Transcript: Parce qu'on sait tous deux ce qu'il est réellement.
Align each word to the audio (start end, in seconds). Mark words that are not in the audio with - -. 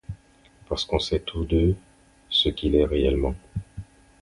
Parce 0.67 0.83
qu'on 0.83 0.97
sait 0.97 1.19
tous 1.19 1.45
deux 1.45 1.75
ce 2.27 2.49
qu'il 2.49 2.73
est 2.73 2.85
réellement. 2.87 3.35